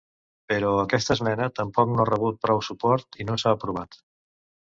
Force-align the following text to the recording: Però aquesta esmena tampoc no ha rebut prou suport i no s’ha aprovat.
Però 0.51 0.69
aquesta 0.83 1.13
esmena 1.15 1.49
tampoc 1.59 1.91
no 1.91 2.01
ha 2.05 2.09
rebut 2.11 2.41
prou 2.47 2.63
suport 2.69 3.19
i 3.21 3.27
no 3.31 3.39
s’ha 3.43 3.55
aprovat. 3.59 4.01